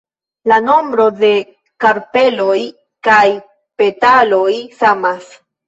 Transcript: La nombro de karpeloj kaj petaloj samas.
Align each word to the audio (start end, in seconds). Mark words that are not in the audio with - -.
La 0.51 0.55
nombro 0.67 1.05
de 1.19 1.29
karpeloj 1.85 2.57
kaj 3.11 3.21
petaloj 3.83 4.51
samas. 4.83 5.33